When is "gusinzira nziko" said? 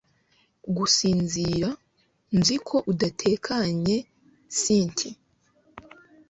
0.77-2.75